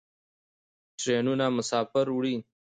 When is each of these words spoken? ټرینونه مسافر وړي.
ټرینونه 0.99 1.45
مسافر 1.57 2.05
وړي. 2.15 2.35